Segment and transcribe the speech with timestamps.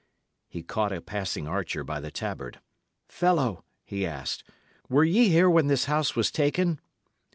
[0.47, 2.59] He caught a passing archer by the tabard.
[3.07, 4.43] "Fellow," he asked,
[4.89, 6.79] "were ye here when this house was taken?"